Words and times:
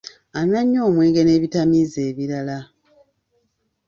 Anywa 0.37 0.61
nnyo 0.63 0.79
omwenge 0.87 1.21
n'ebitamiiza 1.23 1.99
ebirala. 2.09 2.57